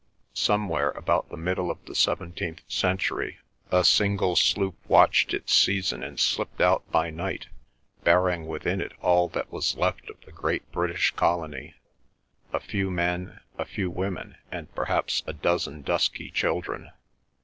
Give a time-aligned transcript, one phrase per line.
[0.33, 3.37] Somewhere about the middle of the seventeenth century
[3.69, 7.45] a single sloop watched its season and slipped out by night,
[8.03, 11.75] bearing within it all that was left of the great British colony,
[12.51, 16.89] a few men, a few women, and perhaps a dozen dusky children.